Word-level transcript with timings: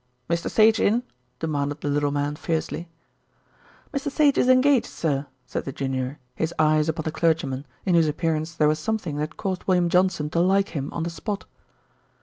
"Mr. 0.27 0.49
Sage 0.49 0.79
in?" 0.79 1.03
demanded 1.37 1.81
the 1.81 1.87
little 1.87 2.09
man 2.09 2.35
fiercely. 2.35 2.89
"Mr. 3.93 4.09
Sage 4.09 4.39
is 4.39 4.49
engaged, 4.49 4.87
sir," 4.87 5.27
said 5.45 5.63
the 5.63 5.71
junior, 5.71 6.17
his 6.33 6.55
eyes 6.57 6.89
upon 6.89 7.03
the 7.03 7.11
clergyman, 7.11 7.67
in 7.85 7.93
whose 7.93 8.07
appearance 8.07 8.55
there 8.55 8.67
was 8.67 8.79
something 8.79 9.17
that 9.17 9.37
caused 9.37 9.65
William 9.65 9.89
Johnson 9.89 10.27
to 10.31 10.39
like 10.39 10.69
him 10.69 10.91
on 10.91 11.03
the 11.03 11.11
spot. 11.11 11.45